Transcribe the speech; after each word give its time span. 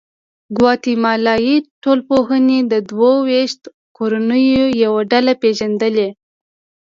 ګواتیمالایي 0.57 1.55
ټولنپوهې 1.83 2.59
د 2.71 2.73
دوه 2.89 3.11
ویشت 3.27 3.61
کورنیو 3.97 4.65
یوه 4.83 5.01
ډله 5.11 5.33
پېژندلې. 5.41 6.07